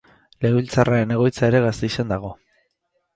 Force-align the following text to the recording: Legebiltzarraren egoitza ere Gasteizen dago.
Legebiltzarraren 0.43 1.13
egoitza 1.15 1.45
ere 1.49 1.61
Gasteizen 1.65 2.09
dago. 2.15 2.33